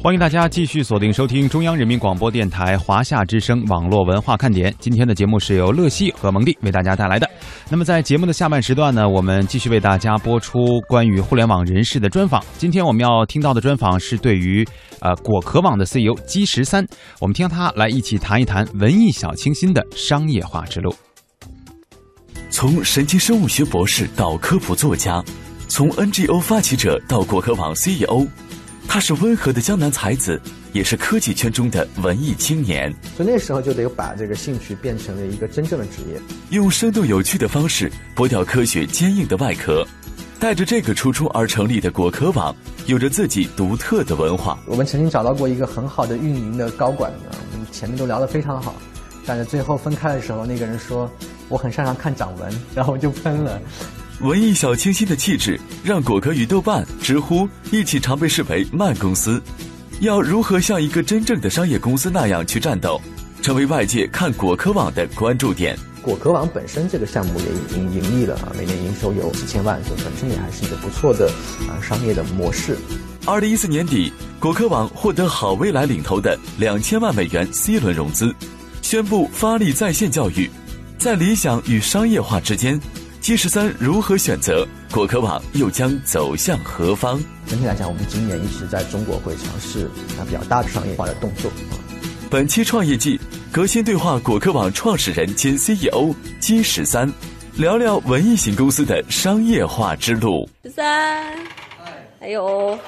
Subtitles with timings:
[0.00, 4.72] 欢迎大家继续锁定收听中央人民广播电台华夏之声网络文化看点。
[4.78, 7.28] 今天的节目是由乐西和蒙蒂为大家带来的。
[7.68, 12.40] 那么在节目的下半时段呢，我们继续为大家播出关于互联网人士的专访。
[12.58, 14.64] 今天我们要听到的专访是对于
[15.00, 16.86] 呃果壳网的 CEO 姬十三，
[17.20, 20.94] 我们听他来一起谈一谈文艺小清新的商业化之路。
[22.50, 25.22] 从神经生物学博士到科普作家，
[25.66, 28.28] 从 NGO 发起者到果壳网 CEO。
[28.88, 30.40] 他是温和的江南才子，
[30.72, 32.90] 也是科技圈中的文艺青年。
[33.18, 36.18] 所以那时候就得把这个兴趣变成了一个真正的职业，
[36.50, 39.86] 用生动有趣的方式剥掉科学坚硬的外壳，
[40.40, 42.56] 带着这个初衷而成立的果壳网，
[42.86, 44.58] 有着自己独特的文化。
[44.66, 47.12] 我们曾经找到过一个很好的运营的高管，
[47.52, 48.74] 我们前面都聊得非常好，
[49.26, 51.10] 但是最后分开的时候，那个人说
[51.50, 53.60] 我很擅长看掌纹，然后我就喷了。
[54.20, 59.40] 文艺小清新的气质，让果壳与豆瓣、知乎一起常被视为慢公司。
[60.00, 63.00] 要如何像一个真正的商业公司那样去战斗，
[63.42, 65.78] 成为外界看果壳网的关注点。
[66.02, 71.30] 果壳网本身这个项目也已经盈利了啊，每年营收有几千万，所以本身也还是一个不错的
[71.68, 72.76] 啊商业的模式。
[73.24, 78.34] 二零一四年底，果壳网获得好未来领投的两千万美元 C 轮融资，
[78.82, 80.50] 宣布发力在线教育，
[80.98, 82.80] 在理想与商业化之间。
[83.20, 84.66] G 十三如何选择？
[84.90, 87.22] 果壳网又将走向何方？
[87.46, 89.86] 整体来讲，我们今年一直在中国会尝试
[90.18, 91.50] 啊比较大的商业化的动作。
[92.30, 93.20] 本期创业季，
[93.52, 97.12] 革新对话果壳网创始人兼 CEO G 十三，
[97.56, 100.48] 聊聊文艺型公司的商业化之路。
[100.62, 101.34] 十三，
[102.18, 102.78] 还有，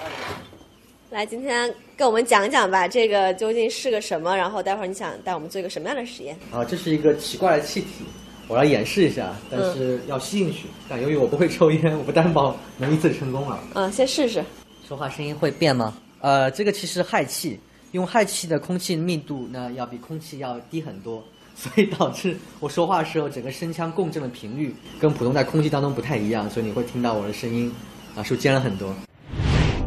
[1.11, 4.35] 来，今天跟我们讲讲吧，这个究竟是个什么？
[4.35, 6.35] 然后待会儿你想带我们做一个什么样的实验？
[6.51, 7.89] 啊，这是一个奇怪的气体。
[8.51, 10.67] 我来演示一下，但是要吸进去。
[10.89, 13.61] 但由于我不会抽烟，我不担保能一次成功了。
[13.75, 14.45] 嗯，先试试。
[14.89, 15.95] 说话声音会变吗？
[16.21, 17.61] 呃，这个其实氦气，
[17.93, 21.23] 用氦气的空气密度呢，要比空气要低很多，
[21.55, 27.73] 所以导致我说话的时候，整个声腔共振的频率跟普通在空气当中不太一样，所以你会听到我的声音
[28.17, 28.93] 啊，是不是尖了很多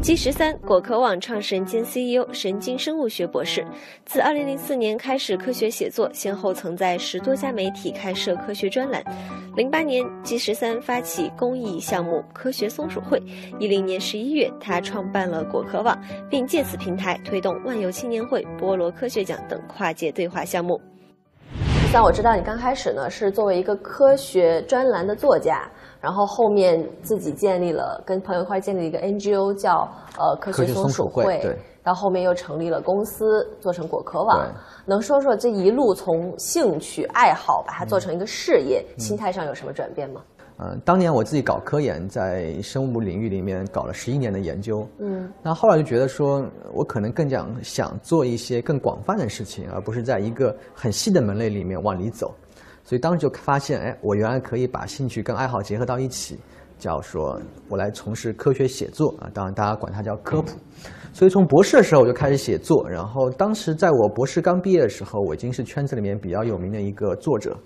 [0.04, 3.64] ？G 十三果壳网创始人兼 CEO，神经生物学博士，
[4.04, 9.02] 自2004年开始科学写作，先后曾在十多家媒体开设科学专栏。
[9.56, 13.18] 08年，G 十三发起公益项目科学松鼠会。
[13.58, 15.98] 10年11月，他创办了果壳网，
[16.28, 20.78] 并借此平台推动万有青年会、菠萝科学奖等跨界对话项目。
[21.90, 25.66] 像我知道你刚开始呢是作为一个科学专栏的作家。
[26.04, 29.88] 然后后面自己建立了，跟朋友一块建立一个 NGO，叫
[30.18, 31.24] 呃科学松鼠会。
[31.40, 31.56] 对。
[31.82, 34.46] 到后面又成立了公司，做成果壳网。
[34.84, 40.20] 能说说这一路从兴趣爱好把它做成一个事业，心态上有什么转变吗？
[40.58, 44.86] 嗯，当年我自己搞科研，在生物领域里面搞了十一年的研究。
[44.98, 45.32] 嗯。
[45.42, 46.44] 那后来就觉得说，
[46.74, 52.34] 我可能更想想做一些更广泛的事情，而不是在一个很细的门类里面往里走。
[52.84, 56.38] 所以当时就发现，哎，我原来可以把兴趣跟爱好结合到一起，
[56.78, 60.50] 叫说我来从事科学写作啊，当然大家管它叫科普。
[61.12, 67.56] 所以从博士的时候我就开始写作，然后当时在我博士刚毕业的时候，我已经是圈子里面比较有名的一个作者，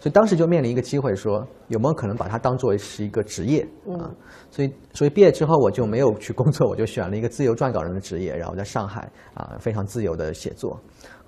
[0.00, 4.10] 所以当时就面临一个机会，说有没有可能把它当做是一个职业啊？
[4.50, 10.78] 所以所以毕业之后我就没有去工作，我就选了一个自由撰稿人的职业，然后在上海啊非常自由的写作。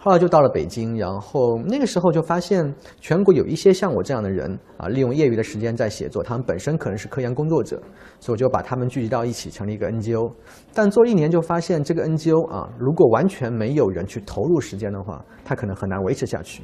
[0.00, 7.82] 后来就到了北京，然后那个时候就发现全国有一些像我这样的人啊，利用业余的时间在写作，他们本身可能是科研工作者，
[8.20, 10.32] 所以我就把他们聚集到一起，成立一个 NGO。
[10.72, 16.62] 但做一年就发现，这个 NGO 啊，如果完全没有人去投入时间的话，它可能很难维持下去。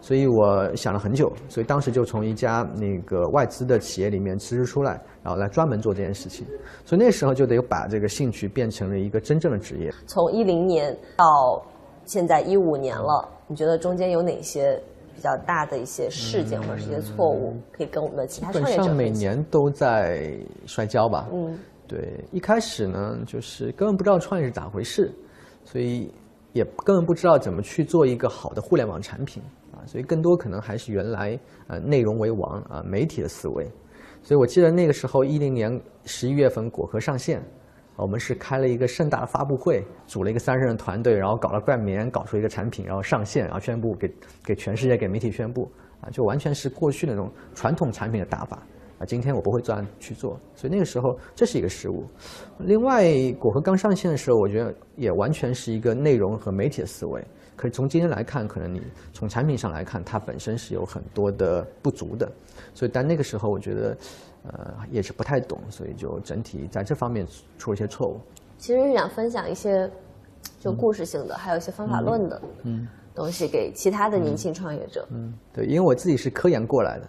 [0.00, 4.92] 所以我想了很久，所以当时就从一家那个外资的企业里面辞职出来，
[5.24, 6.46] 然后来专门做这件事情。
[6.84, 9.92] 所以那时候就得把这个兴趣变成了一个真正的职业。
[10.06, 11.26] 从一零年到。
[12.06, 14.80] 现在一五年了，你觉得中间有哪些
[15.14, 21.28] 比较大的一些事件或者是一些错误，可以跟我们的其他创业者本上每年都在摔跤吧。
[21.32, 21.58] 嗯，
[21.88, 25.12] 对，一开始呢，就是根本不知道创业是咋回事，
[25.64, 26.10] 所以
[26.52, 29.42] 也根本不知道怎么去做一个好的互联网产品
[29.72, 33.66] 啊，所以更多可能还是原来呃内容为王啊媒体的思维。
[34.22, 37.42] 所以我记得那个时候一零年十一月份果壳上线。
[37.96, 44.08] 我们是开了一个盛大的发布会，组了一个三十人团队，然后搞了半年，搞出一个产品，然后上线，然后宣布给
[44.44, 45.70] 给全世界给媒体宣布，
[46.00, 48.62] 啊，就完全是过去那种传统产品的打法，
[48.98, 52.04] 啊，今天我不会这样去做，所以那个时候这是一个失误。
[52.58, 53.04] 另外，
[53.40, 57.24] 果壳刚上线的时候，我觉得也完全是一个内容和媒体的思维，
[57.56, 58.82] 可是从今天来看，可能你
[59.12, 62.30] 从产品上来看，它本身是有很多的不足的，
[62.74, 63.96] 所以但那个时候我觉得。
[64.48, 67.26] 呃，也是不太懂，所以就整体在这方面
[67.58, 68.20] 出了一些错误。
[68.58, 69.90] 其实是想分享一些
[70.60, 75.04] 就故事性的，还有一些方法论的，嗯，东西给其他的年轻创业者。
[75.10, 77.08] 嗯，对，因为我自己是科研过来的，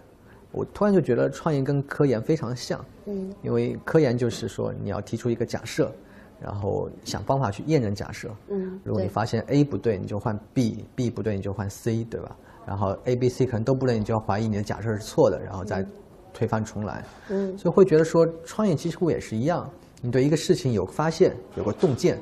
[0.50, 2.84] 我突然就觉得创业跟科研非常像。
[3.06, 5.92] 嗯，因为科研就是说你要提出一个假设，
[6.40, 8.30] 然后想方法去验证假设。
[8.50, 12.36] 嗯，如果你发现 A 不对，你就换 B；B 不对，你就换 C，对吧？
[12.66, 15.84] 然后 A、B、C 可能都不对，你就要怀疑你的假设是错的，然后再
[16.32, 17.04] 推翻重来。
[17.30, 19.68] 嗯，所以会觉得说创业几乎也是一样，
[20.02, 22.18] 你对一个事情有发现，有个洞见，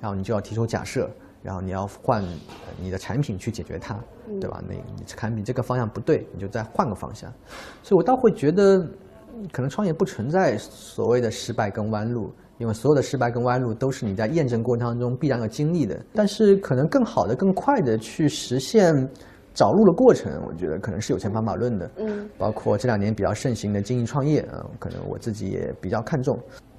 [0.00, 1.08] 然后你就要提出假设，
[1.42, 2.24] 然后你要换
[2.80, 3.94] 你的产品去解决它，
[4.40, 4.62] 对吧？
[4.66, 7.30] 那你产品这个方向不对，你就再换个方向。
[7.82, 8.80] 所以我倒会觉得，
[9.52, 16.00] 可能创业不存在所谓的失败跟弯路，因为所有的失败跟弯路都是你在验证过程当中必然要经历的。
[16.14, 18.94] 但是可能更好的、更快的去实现。
[19.52, 21.90] 找路的过程，我觉得可能是有些方法论的。
[21.96, 26.38] 嗯，包括这两年比较盛行的精益创业啊，可能我自己也比较看重。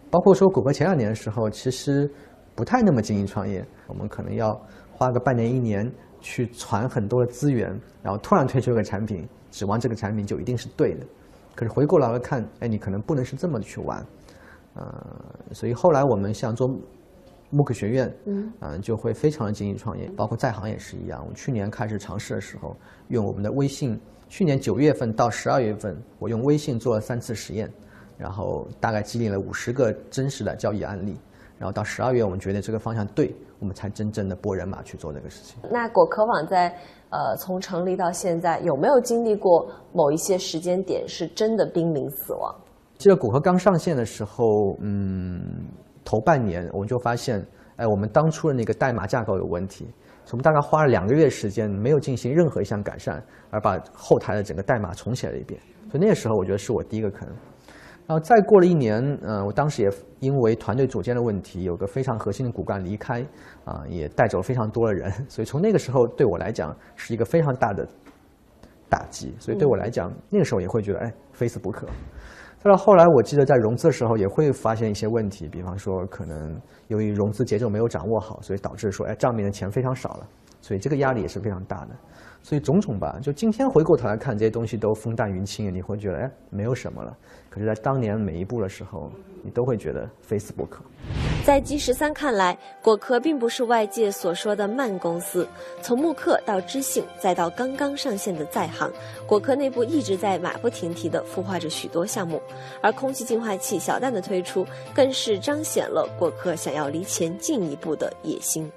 [0.10, 2.10] 包括说谷歌前两年的时候，其实
[2.56, 4.58] 不太那么精益创业，我们可能要
[4.94, 5.92] 花个半年一年
[6.22, 7.70] 去传很多的资源，
[8.02, 11.06] 然后突然推出一个产品，指望这个产品就一定是对的。
[11.54, 14.04] 可是回过来看，哎，你可能不能是这么去玩。
[14.76, 16.70] 呃，所以后来我们像做。
[17.54, 21.22] 慕课学院，嗯，啊，就会非常的精益创业，包括在行也是一样。
[21.28, 22.74] 我去年开始尝试的时候，
[23.10, 27.70] 用我们的微信，去年九月份到十二月份，我用微信做了三次实验，
[28.18, 31.18] 然后大概积累了五十个真实的交易案例，
[31.58, 35.60] 然后到十二月，我们觉得这个方向对，我们才真正的拨人马去做这个事情。
[35.70, 36.70] 那果壳网在
[37.10, 42.56] 呃从成立到现在，有没有经历过某一些时间点是真的濒临死亡？
[43.02, 45.42] 记得谷歌刚上线的时候，嗯。
[46.04, 47.46] 头半年我们就发现，
[47.76, 49.88] 哎，我们当初的那个代码架构有问题。
[50.32, 55.62] 我们大概花了两个月时间，没有进行任何一项改善，而把后台的整个代码重写了一遍。
[55.92, 57.28] 所以那个时候，我觉得是我第一个坑。
[58.08, 63.24] 然后再过了一年，嗯，我当时也因为团队组建的问题，有个非常核心的骨干离开，
[63.64, 65.12] 啊，也带走了非常多的人。
[65.30, 67.88] 所以从那个时候对我来讲是一个非常大的
[68.90, 69.36] 打击。
[69.40, 71.86] 所以对我来讲，那个时候也会觉得，哎，非死不可。
[72.64, 80.28] 再到后来，我记得在融资的时候也会发现一些问题，比方说可能由于融资节奏没有掌握好，所以导致说哎账面的钱非常少了，
[80.62, 81.96] 所以这个压力也是非常大的。
[82.44, 87.18] 所以种种吧，就今天回过头来看这些东西都风淡云轻，你会觉得哎没有什么了。
[87.50, 89.10] 可是，在当年每一步的时候，
[89.42, 90.84] 你都会觉得非死不可。
[91.44, 95.48] 在 G 十三看来，果壳并不是外界所说的慢公司。
[95.82, 98.92] 从慕课到知性，再到刚刚上线的在行，
[99.26, 102.40] 果壳内部一直在马不停蹄地孵化着许多项目。
[102.80, 108.72] 而空气净化器小蛋的推出，更是彰显了果壳想要离钱进一步的野心。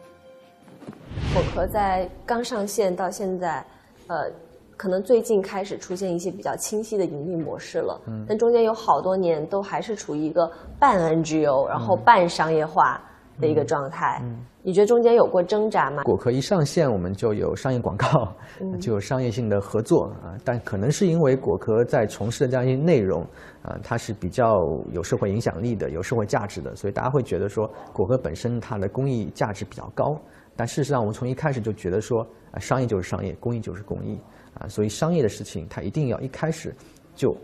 [1.34, 3.64] 果壳在刚上线到现在，
[4.06, 4.30] 呃。
[4.76, 13.00] 可能最近开始出现一些比较清晰的盈利模式了，嗯，但中间有好多年都还是处于一个半 NGO，然后半商业化
[13.40, 14.20] 的一个状态。
[14.24, 16.02] 嗯，你觉得中间有过挣扎吗？
[16.04, 18.32] 果壳一上线，我们就有商业广告，
[18.80, 20.34] 就有商业性的合作啊。
[20.44, 23.22] 但可能是因为果壳在从事的这样一些内容
[23.62, 24.60] 啊，它是比较
[24.90, 30.16] 有社会影响力的、有社会价值的，所以大家会觉得说果壳本身它的公益价值比较高。
[30.56, 34.20] 但事实上，我们从一开始就觉得说，啊，商业就是商业，公益就是公益。
[34.60, 36.74] 啊，所以商业的事情，它一定要一开始
[37.14, 37.36] 就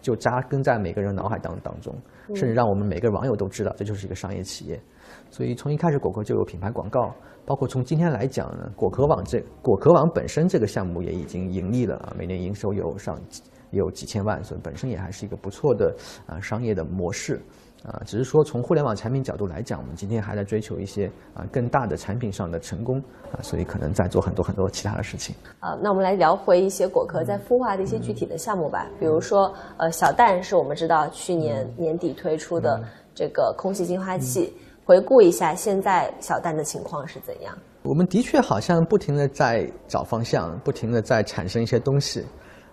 [0.00, 1.94] 就扎根在每个人脑海当当中，
[2.28, 4.80] 甚至让我们每个网友都知道，这就是一个商业企业。
[5.30, 7.14] 所以从一开始，果壳就有品牌广告，
[7.44, 13.18] 包括从今天来讲呢，果壳网这果壳网本身这个项目也已经盈利了啊，每年营收有上
[13.70, 15.94] 有几千万，所以本身也还是一个不错的
[16.26, 17.40] 啊商业的模式。
[17.82, 25.34] 啊，只是说从互联网产品角度来讲，我们今天还在追求一些啊更大的产品上的成功啊，所以可能在做很多很多其他的事情。
[25.60, 32.84] 啊，那我们来聊回一些果壳在孵化的一些具体的项目吧，比如说呃小蛋是我们知道去年年底推出的
[33.14, 34.52] 这个空气净化器，
[34.84, 37.56] 回顾一下现在小蛋的情况是怎样？
[37.84, 42.22] 我们的确好像不停的在找方向，不停的在产生一些东西。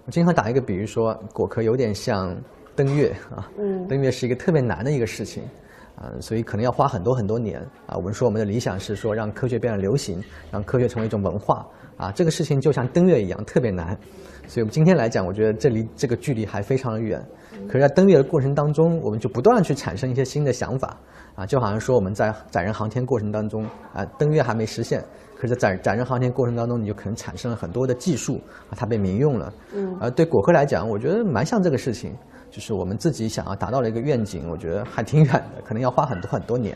[0.07, 2.35] 我经常打一个比喻说，果壳有点像。
[2.77, 3.49] 登月啊，
[3.89, 5.41] 登月是一个特别难的一个事情，
[5.95, 7.97] 啊，所以可能要花很多很多年啊。
[7.97, 11.65] 我们说我们的理想是说让科学变得流行，让科学成为一种文化
[11.97, 12.11] 啊。
[12.11, 13.97] 这个事情就像登月一样特别难，
[14.45, 17.19] 所以我们今天来讲，我觉得这离这个距离还非常的远。
[17.67, 20.95] 可是，在登月的过程当中，我们就不断去产生一些新的想法
[21.33, 25.03] 啊，就好像说我们在载人航天过程当中啊，登月还没实现，
[25.37, 29.53] 可是载载人航天过程当中，你就可能产生了很多的技术啊，它被民用了。
[29.73, 32.15] 嗯，而对果壳来讲，我觉得蛮像这个事情。
[32.49, 36.75] 就是我们自己想要达到的一个愿景，我觉得还挺远的，可能要花很多很多年。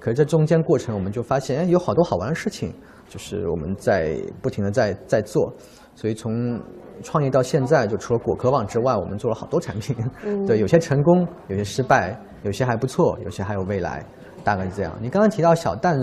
[0.00, 2.74] 可是这中间过程，我们就发现，哎，有好多好玩的事情，
[3.08, 5.50] 就是我们在不停的在在做。
[5.94, 6.60] 所以从
[7.04, 9.94] 创业到现在，就除了果壳网之外，我们做了好多产品。
[10.24, 14.04] 嗯 对，有些成功，有些失败，有些还不错，有些还有未来。
[14.44, 14.92] 大概是这样。
[15.00, 16.02] 你刚刚提到小蛋，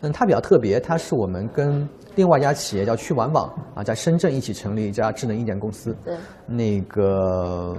[0.00, 5.96] 嗯，它比较特别，它是我们跟另外一家企业叫趣玩网啊，在深圳一起成立一家智能硬件公司。
[6.04, 6.16] 对。
[6.46, 7.76] 那个，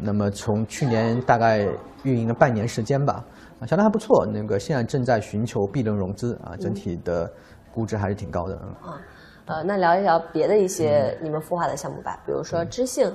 [0.00, 1.66] 那么从去年大概
[2.02, 3.24] 运营了半年时间吧，
[3.60, 4.26] 啊，小蛋还不错。
[4.26, 7.30] 那个现在正在寻求 B 轮融资啊，整体的
[7.72, 9.00] 估值还是挺高的啊。
[9.46, 13.10] 呃，那聊一聊别的一些你们孵化的项目吧，比如说知性，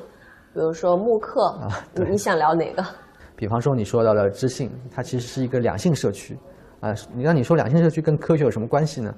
[0.53, 2.85] 比如说慕课啊，你想聊哪个？
[3.39, 6.37] 比方说你说到的知性，它其实是一个两性社区，
[6.81, 9.15] 啊，你让你说两性社区跟科学有什么关系呢？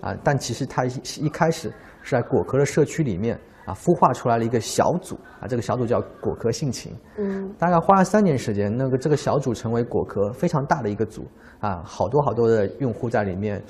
[0.00, 11.26] 啊，但其实它一一开始是在果壳的社区里面啊孵化出来了一个小组啊，这个小组叫果壳性情，嗯，大概花了三年时间，那个这个小组成为果壳非常大的一个组
[11.58, 13.60] 啊，好多好多的用户在里面。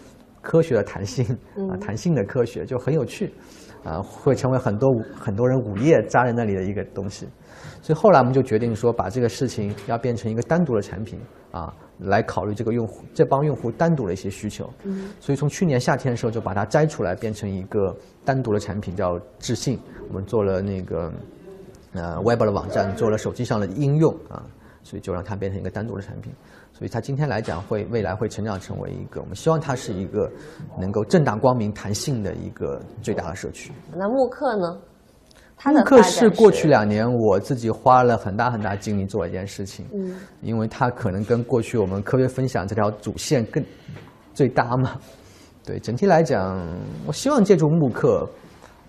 [0.46, 1.25] 科学的谈性
[1.70, 3.32] 啊，谈性的科学就很有趣，
[3.84, 7.28] 啊，会成为很多很多人午夜扎在那里的一个东西。
[7.82, 14.68] 所以后来我们就决定说，把这个事情要变成一个单独的产品啊，来考虑这个用户这帮用户单独的一些需求。
[15.20, 19.78] 所以从去年夏天的时候就把它摘出来，变成一个单独的产品，叫智信。
[20.08, 21.12] 我们做了那个
[21.92, 24.42] 呃 Web 的网站，做了手机上的应用啊，
[24.82, 26.32] 所以就让它变成一个单独的产品。
[26.76, 30.28] 所以它今天来讲会未来会成长成为一个，我们希望它是一个
[30.76, 33.70] 能够正大光明、弹性的一个最大的社区。
[33.94, 34.76] 那慕课呢？
[35.66, 43.64] 慕课是过去两年我自己花了很大很大精力做一件事情，嗯，因为它可能跟过去我们科学分享这条主线更
[44.34, 44.98] 最搭嘛。
[45.64, 46.60] 对，整体来讲，
[47.06, 48.28] 我希望借助慕课，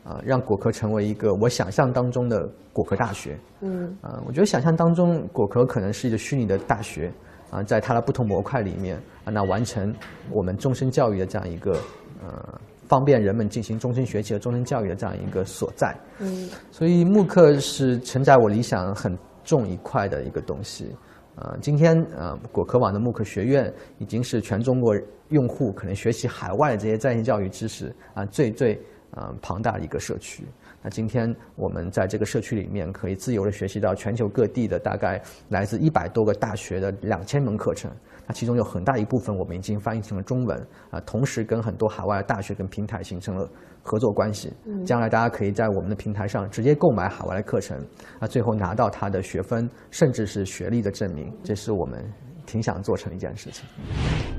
[0.04, 3.40] 啊，让果壳成为一个我想象当中的果壳大学。
[3.62, 7.14] 嗯，啊，我觉得想象当中果壳可能是一个虚拟的大学。
[7.50, 9.94] 啊，在它的不同模块里面啊，那完成
[10.32, 11.74] 我们终身教育的这样一个
[12.24, 15.96] 呃，方便人们进行终身学习和终身教育的这样一个所在。
[16.20, 20.94] 嗯，所以慕课是承载我理想很重一块的一个东西。
[21.36, 24.96] 啊，今天啊，果壳网的慕课学院已经是全中国
[25.30, 28.74] 用户可能学习海外的这些在线教育知识啊最最
[29.12, 30.46] 啊庞大的一个社区。
[30.86, 37.92] 那今天我们在这个社区里面，可以自由的学习到全球各地的大概来自一百多个大学的两千门课程。
[38.28, 40.56] 那其中有很大一部分我们已经翻译成了中文
[40.92, 43.50] 啊，同时跟很多海外的大学跟平台形成了
[43.82, 44.54] 合作关系。
[44.86, 47.84] 将来大家可以在我们的平台上直接购买海外的课程，
[48.20, 51.36] 啊，最后拿到他的学分甚至是学历的证明。
[51.44, 52.06] 这是我们。
[52.56, 53.66] 挺想做成一件事情。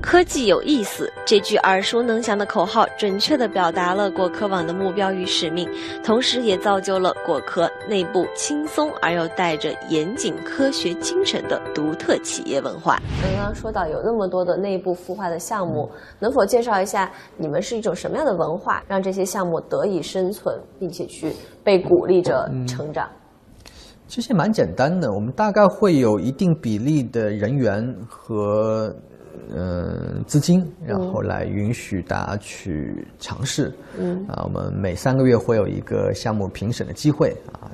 [0.01, 5.69] 科技有意思，这句耳熟能详的口号，准确地表达了果壳网的目标与使命，
[6.03, 12.99] 同时也造就了果壳内部轻松而又带着严谨科学精神的独特企业文化。
[13.21, 21.31] 刚刚说到有那么多的内部孵化的项目，能否介绍一下你们是一种什么样的文化，让这些项目得以生存，并且去
[21.63, 23.07] 被鼓励着成长？
[24.07, 28.95] 其实蛮简单的，我们大概会有一定比例的人员和
[29.53, 33.71] 嗯资金，然后来允许大家去尝试。
[33.99, 37.69] 嗯啊，我们每三个月会有一个项目评审的机会啊，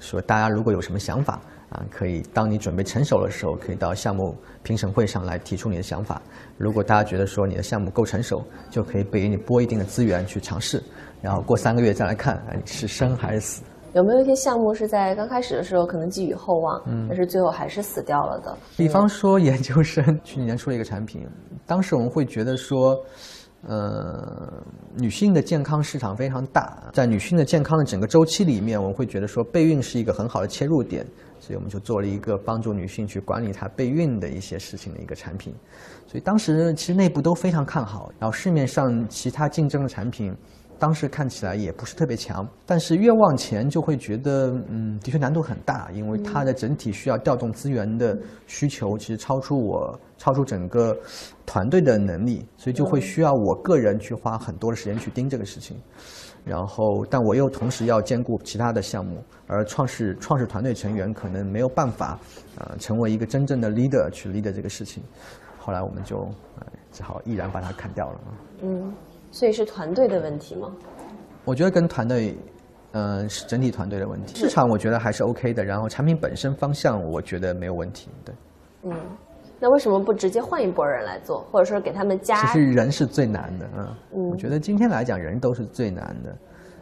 [0.00, 6.20] 说大家如果有什么想法啊，可以当你准备成熟的时候，可以到项目评审会上来提出你的想法。
[6.56, 10.82] 如果大家觉得说你的项目够成熟，就可以给你拨一定的资源去尝试，
[11.20, 13.62] 然后过三个月再来看，哎，是生还是死。
[13.96, 18.54] 有没有一些项目是在刚开始的时候可能寄予厚望，嗯但是最后还是死掉了的？
[18.76, 21.26] 比方说 研究生去年出了一个产品，
[21.64, 22.94] 当时我们会觉得说，
[23.66, 24.52] 呃，
[24.94, 31.02] 女性的健康市场非常大，在女性的健康的整个周期里面，我们会觉得说备孕是一个很好的切入点，
[31.40, 35.54] 所以我们就做了一个帮助女性去管理她备孕的一些事情的一个产品。
[36.06, 40.36] 所以当时其实内部都非常看好，然后市面上其他竞争的产品。
[40.78, 48.16] 当时看起来也不是特别强，但是越往前就会觉得，嗯，的确难度很大，因为它的整体需要调动资源的
[48.46, 50.96] 需求，其实超出我超出整个
[51.44, 55.76] 团队的能力，所以就会需要我个人去花很多的时间去盯这个事情。
[56.44, 62.18] 然后，但我又同时要兼顾其他的项目，而创始创始团队成员可能没有办法，
[62.58, 65.02] 呃，成为一个真正的 leader 去 leader 这个事情。
[65.58, 66.28] 后来我们就
[66.92, 68.20] 只好毅然把它砍掉了。
[68.62, 68.94] 嗯。
[69.36, 70.72] 所以是团队的问题吗？
[71.44, 72.34] 我觉得跟团队，
[72.92, 74.34] 嗯，是整体团队的问题。
[74.34, 78.08] 市场我觉得还是 OK 的，然后产品本身方向我觉得没有问题。
[78.24, 78.34] 对，
[78.84, 78.96] 嗯，
[79.60, 82.46] 那为什么不直接换一波人来做，或者说给他们加？
[82.46, 83.68] 其实人是最难的，
[84.14, 86.34] 嗯，我觉得今天来讲人都是最难的。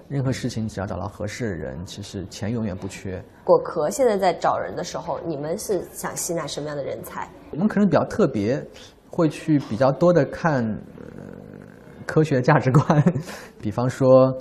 [0.07, 3.21] 任何事情只要找到合适的人，其实钱永远不缺。
[3.43, 7.29] 果壳现在在找人的时候，你们是想吸纳什么样的人才？
[7.51, 8.65] 我们可能比较特别，
[9.11, 10.65] 会去比较多的看。
[12.07, 13.03] 科学价值观，
[13.61, 14.33] 比方说，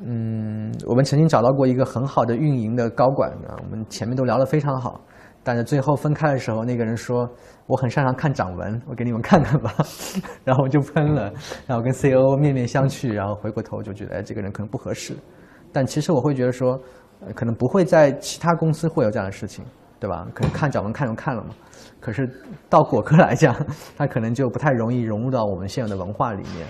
[0.00, 5.00] 嗯，我们曾经找到过一个很好的运营的高管啊，我们前面都聊得非常好，
[5.42, 7.28] 但是最后分开的时候，那个人说
[7.66, 9.74] 我很擅长看掌纹，我给你们看看吧，
[10.44, 11.32] 然后我就喷了，
[11.66, 15.14] 然后跟 CEO 面面相觑，然后回过头就觉得哎这个人可能不合适，
[15.72, 16.78] 但其实我会觉得说，
[17.34, 19.64] 可能不会在其他公司会有这样的事情，
[19.98, 20.26] 对吧？
[20.34, 21.50] 可能看掌纹看就看了嘛，
[22.00, 22.28] 可是
[22.68, 23.56] 到果壳来讲，
[23.96, 26.66] 他可能就不太容易融入到我们现有的文化里面。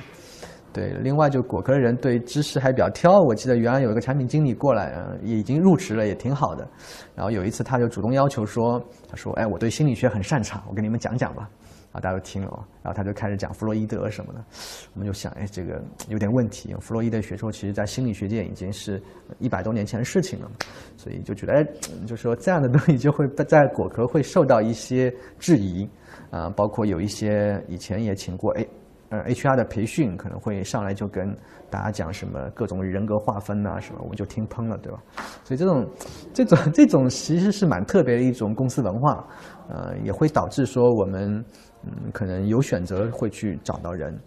[0.77, 3.19] 对，另外就果壳的人对知识还比较挑。
[3.23, 6.69] 我记得原来有一个产品经理过来，也，已经入职了，也挺好的。
[7.15, 8.79] 然后有一次他就主动要求说
[9.09, 11.49] ：“他说，哎，我对心理学很擅长，我给你们讲讲吧。”
[11.93, 12.51] 啊，大家都听了，
[12.83, 14.45] 然后他就开始讲弗洛伊德什么的。
[14.93, 16.77] 我们就想，哎，这个有点问题。
[16.79, 19.03] 弗洛伊德学说其实在心理学界已经是
[19.39, 20.51] 一百多年前的事情了，
[20.99, 21.67] 所以就觉得，哎，
[22.05, 25.89] 就说这样的东西就会在果壳会受到一些质疑
[26.31, 28.67] 啊，包括有一些以前也请过，哎。
[29.11, 31.33] 呃，HR 的培训可能会上来就跟
[31.71, 35.01] 大家讲什么各种人格划分呐，什么我们就听喷了，对吧？
[35.45, 35.87] 所以这种、
[36.35, 39.25] 这种、这种其实是蛮特别的一种公司文化，
[39.69, 41.45] 呃，也会导致说我们
[41.85, 44.19] 嗯可能有选择会去找到人，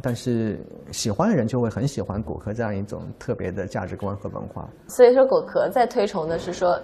[0.00, 4.66] 但是喜欢的人就会很喜欢果壳这样一种特别的价值观和文化。
[4.88, 6.80] 所以说，果壳在推崇的是说，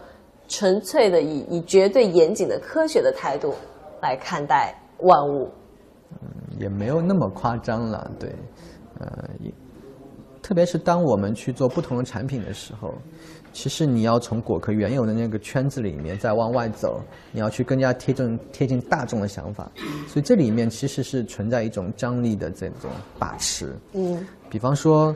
[0.48, 3.54] 纯粹的以以绝对严谨的科学的态度
[4.02, 5.50] 来看待万物。
[6.58, 8.34] 嗯，也没有那么夸张了，对，
[8.98, 9.30] 呃，
[10.42, 12.94] 特别是当我们去做不同的产品的时候，
[13.52, 17.00] 其实你要从果壳原有的那个圈子里面再往外走，
[17.32, 19.70] 你要去更加贴近贴近大众的想法，
[20.06, 23.74] 所以这里面其实是存在一种张力的这种把持。
[23.92, 25.14] 嗯，比方说，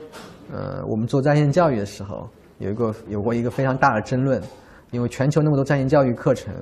[0.52, 4.42] 呃，我们做在线教育的时候，有一个有过一个非常大的争论，
[4.90, 6.52] 因为全球那么多在线教育课程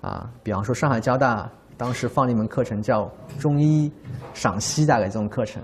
[0.00, 1.50] 啊，比方说上海交大。
[1.78, 3.08] 当时放了一门课程叫
[3.38, 3.90] 中医
[4.34, 5.62] 赏析，大概这种课程，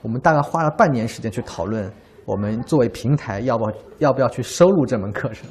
[0.00, 1.92] 我们大概花了半年时间去讨论，
[2.24, 5.50] 我们作为平台要不要要不要去收录这门课程？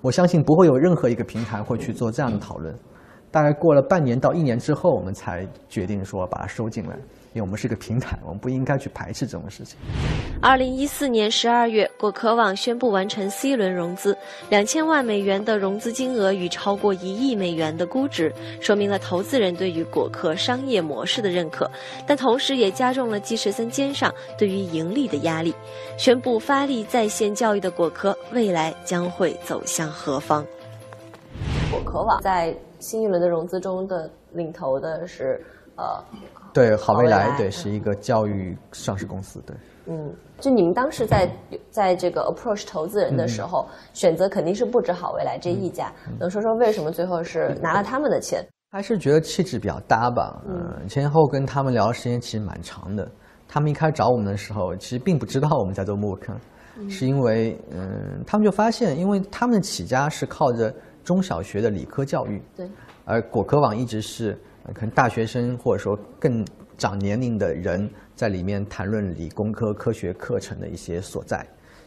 [0.00, 2.74] 我相信不会有任何一个平台会去做这样的讨论。
[3.30, 6.96] 大概过了半年到一年之后，我们才决定说把它收进来。
[7.32, 9.78] 因为我们是一个平台，我们不应该去排斥这种事情。
[10.42, 21.70] 二零一四年十二月，果壳网宣布完成 C 轮融资，两千万美元的融资金额与超过一亿美元的估值，说明了投资人对于果壳商业模式的认可，
[22.04, 25.54] 但同时也加重了 G 十三肩上对于盈利的压力。
[25.96, 30.44] 宣布发力在线教育的果壳，未来将会走向何方？
[31.70, 35.40] 果壳网在新一轮的融资中的领头的是
[35.76, 35.84] 呃。
[36.52, 39.56] 对，好未来对是一个教育上市公司，对。
[39.86, 41.30] 嗯，就你们当时在
[41.70, 45.92] 在这个 approach 投资人的时候，选择肯定是不止好未来这一家。
[46.18, 48.44] 能说说为什么最后是拿了他们的钱？
[48.72, 50.42] 还是觉得气质比较搭吧。
[50.48, 53.08] 嗯，前后跟他们聊的时间其实蛮长的。
[53.48, 56.34] 他们一开始找我们的时候，其实并不知道我们在做 MOOC，
[56.88, 60.72] 是因为嗯，他们就发现，因为他们的起家是靠着
[61.04, 62.68] 中小学的理科教育，对，
[63.04, 64.38] 而果壳网一直是。
[64.74, 71.38] 可能大学生或者说更长年龄的人在里面谈论理工科科学课程的一些所在，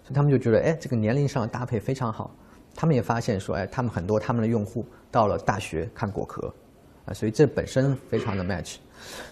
[0.04, 2.36] 所以他们就觉得，哎，这个年龄上的搭配非常好。
[2.76, 6.52] 他们也发现说，哎，他们很多他们的用户到了大学看果壳，
[7.06, 8.78] 啊，所以这本身非常的 match。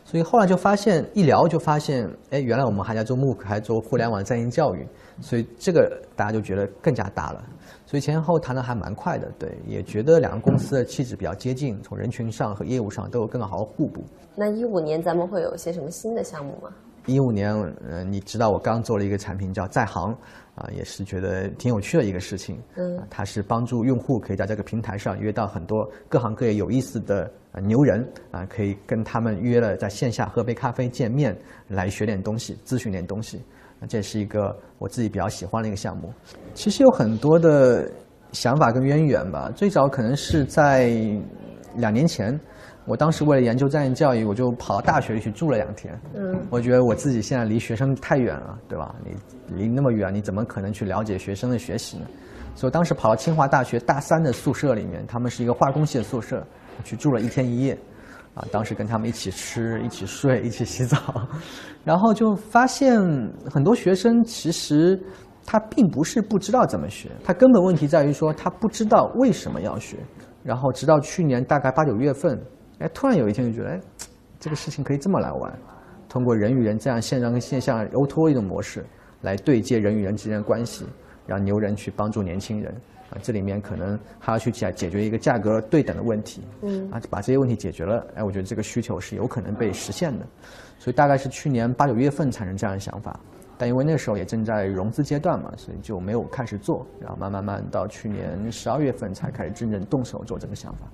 [0.04, 4.86] 所以后来就发现一聊就发现，哎，原来我们还在做 MOOC，还做互联网在线教育，
[5.21, 7.43] 所以这个大家就觉得更加搭了。
[7.86, 14.04] 所以前后谈的还蛮快的，对，也觉得两个公司的气质比较接近，从人群上和业务上都有更好的互补。
[14.36, 16.69] 那一五年咱们会有一些什么新的项目吗？
[17.08, 17.52] 一五年，
[17.84, 20.15] 嗯，你知道我刚做了一个产品叫在行，
[20.56, 22.62] 啊，也是觉得挺有趣的一个事情。
[22.76, 31.37] 嗯，它是帮助用户可以在这个平台上约到很多各行各业有意思的牛人，啊，可以跟他们约了在线下喝杯咖啡见面，
[31.67, 33.41] 来学点东西，咨询点东西。
[33.89, 36.13] 这是一个我自己比较喜欢的一个项目。
[36.53, 37.91] 其实有很多的
[38.31, 39.51] 想法跟渊源吧。
[39.55, 40.91] 最早可能是在
[41.75, 42.39] 两年前，
[42.85, 45.99] 我当时为了研究在线教育，我就跑到大学里去住了两天。
[46.13, 46.39] 嗯。
[46.51, 48.95] 我觉得我自己现在离学生太远了，对吧？
[49.03, 49.15] 你
[49.55, 52.05] 离那么远，你怎么可能去了解学生的学习呢？
[52.53, 56.45] 所以当时跑到清华大学大三的宿舍里面，他们是一个化工系的宿舍，
[56.84, 57.77] 去住了一天一夜。
[58.34, 60.97] 啊，当时跟他们一起吃、一起睡、一起洗澡，
[61.84, 62.97] 然后就发现
[63.49, 64.97] 很多学生其实
[65.45, 69.97] 他并不是不知道怎么学，他根本问题在于说他不知道为什么要学。
[70.43, 72.41] 然后直到去年大概八九月份，
[72.79, 73.79] 哎，突然有一天就觉得，哎，
[74.39, 75.60] 这个事情可以这么来玩，
[76.07, 78.86] 通过人与人这样线上跟线下 O2O 的模式
[79.23, 80.86] 来对接人与人之间的关系，
[81.27, 82.73] 让牛人去帮助年轻人。
[83.12, 90.26] 啊，这里面可能还要去解解决一个价格对等的问题，嗯，啊，把这些问题解决了，哎，我觉得这个需求是有可能被实现的，
[90.80, 93.19] 所以大概是去年八九月份产生这样的想法，
[93.58, 100.88] 但因为那时候也正在融资阶段嘛，所以就没有开始做，然后慢慢慢到去年十二月份才开始真正动手做这个想法。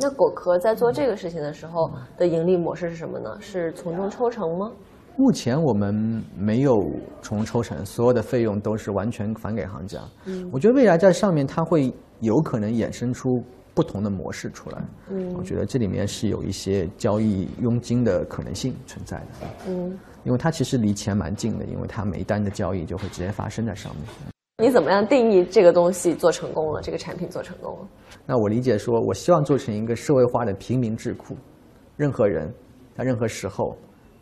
[0.00, 3.36] 那果壳在做这个事情的时候的盈利模式是什么呢？
[3.40, 4.72] 是从中抽成吗？
[5.18, 6.80] 目前我们没有
[7.20, 10.00] 从抽成，所有的费用都是完全返给行家。
[10.26, 13.42] 嗯，我觉得未来在上面它会有可能衍生出
[13.74, 14.78] 不同的模式出来。
[15.10, 19.48] 嗯，我觉得这里面是有一些交易佣金的可能性存在的。
[19.66, 24.04] 嗯，因为它其实离钱蛮近的，因为它每一单的交易就会直接发生在上面。
[24.62, 26.80] 你怎么样定义这个东西做成功了？
[26.80, 27.88] 这个产品做成功了？
[28.24, 31.36] 那我理解说，我希望做成一个社会化的平民智库，
[31.96, 32.48] 任何人
[32.96, 33.76] 在任何时候，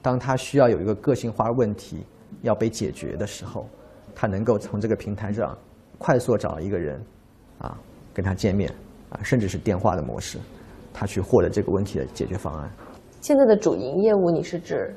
[0.06, 2.06] 当他需要有一个个性化问题
[2.42, 3.66] 要被解决的时候，
[4.14, 5.58] 他能够从这个平台上
[5.98, 7.04] 快速找一个人，
[7.58, 7.76] 啊，
[8.14, 8.72] 跟他见面，
[9.10, 10.38] 啊，甚至是电话的模式，
[10.94, 12.70] 他去获得这个问题的解决方案。
[13.20, 14.94] 现在的主营业务你是指？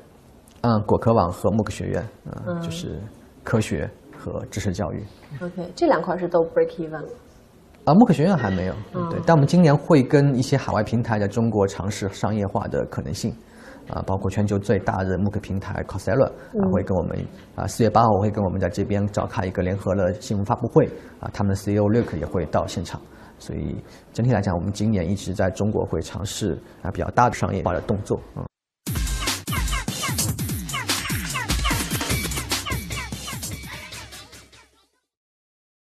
[0.60, 2.08] 嗯，果壳网和慕课学院，
[2.46, 3.00] 嗯，就是
[3.42, 3.90] 科学。
[4.22, 5.02] 和知识教育
[5.40, 7.08] ，OK，这两块是都 break even 了。
[7.84, 8.74] 啊，慕课学院还没有，
[9.08, 13.34] 对，但我们今年会跟一些海外平台在中国尝试商业化的可能性，
[13.92, 17.18] 啊，包括全球最大的慕课平台 Coursera 啊，会跟我们
[17.56, 20.86] 啊，四月八号会跟我们在这边召开一个联合的新闻发布会，
[21.18, 23.00] 啊，他们的 CEO Luke 也会到现场，
[23.38, 23.76] 所以
[24.12, 28.49] 整体来讲，我们今年一直在中国会尝试啊比较大的商业化的动作，嗯。